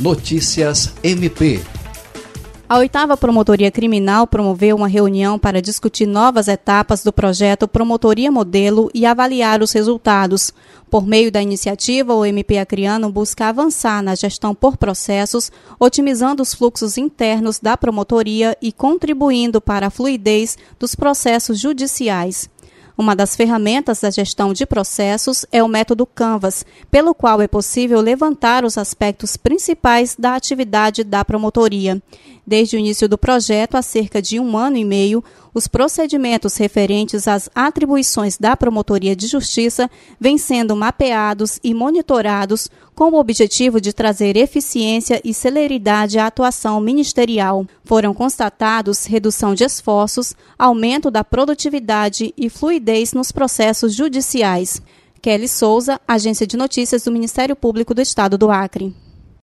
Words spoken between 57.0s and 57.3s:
do